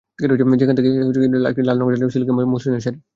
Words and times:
সেখান 0.59 0.75
থেকেই 0.77 0.93
কিনে 1.15 1.27
নেন 1.33 1.43
একটা 1.51 1.63
লালরঙা 1.69 1.91
জামদানি, 1.93 2.13
সিল্ক 2.15 2.25
কিংবা 2.29 2.43
মসলিনের 2.53 2.83
শাড়ি। 2.85 2.99